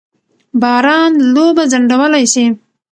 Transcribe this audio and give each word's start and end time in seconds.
باران 0.61 1.11
لوبه 1.33 1.63
ځنډولای 1.71 2.25
سي. 2.33 2.45